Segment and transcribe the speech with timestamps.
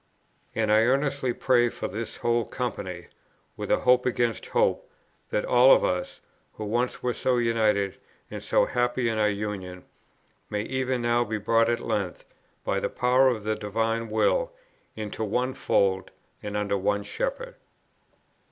[0.55, 3.05] And I earnestly pray for this whole company,
[3.55, 4.89] with a hope against hope,
[5.29, 6.21] that all of us,
[6.53, 7.99] who once were so united,
[8.31, 9.83] and so happy in our union,
[10.49, 12.25] may even now be brought at length,
[12.63, 14.51] by the Power of the Divine Will,
[14.95, 16.09] into One Fold
[16.41, 17.53] and under One Shepherd.